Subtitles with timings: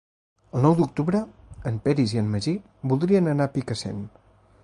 [0.59, 1.19] El nou d'octubre
[1.71, 2.55] en Peris i en Magí
[2.93, 4.03] voldrien anar a Picassent.